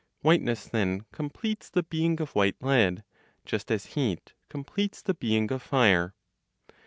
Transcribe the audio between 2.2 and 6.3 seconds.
of white lead, just as heat completes the being of fire.